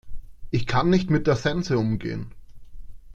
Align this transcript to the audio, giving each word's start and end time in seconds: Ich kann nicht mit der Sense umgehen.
Ich 0.49 0.65
kann 0.65 0.89
nicht 0.89 1.11
mit 1.11 1.27
der 1.27 1.35
Sense 1.35 1.77
umgehen. 1.77 2.31